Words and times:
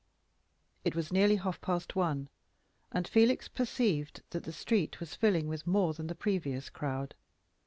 It 0.83 0.95
was 0.95 1.13
now 1.13 1.19
nearly 1.19 1.35
half 1.35 1.61
past 1.61 1.95
one, 1.95 2.27
and 2.91 3.07
Felix 3.07 3.47
perceived 3.47 4.23
that 4.31 4.45
the 4.45 4.51
street 4.51 4.99
was 4.99 5.13
filling 5.13 5.47
with 5.47 5.67
more 5.67 5.93
than 5.93 6.07
the 6.07 6.15
previous 6.15 6.71
crowd. 6.71 7.13